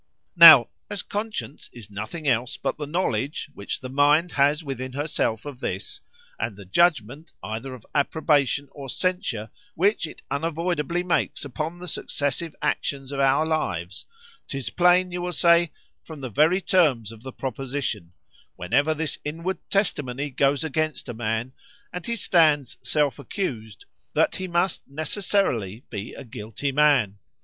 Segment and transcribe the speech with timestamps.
[0.35, 5.59] ]"Now,—as conscience is nothing else but the knowledge which the mind has within herself of
[5.59, 5.99] this;
[6.39, 12.55] and the judgment, either of approbation or censure, which it unavoidably makes upon the successive
[12.63, 14.07] actions of our lives;
[14.47, 15.71] 'tis plain you will say,
[16.01, 21.53] from the very terms of the proposition,—whenever this inward testimony goes against a man,
[21.93, 27.19] and he stands self accused, that he must necessarily be a guilty man.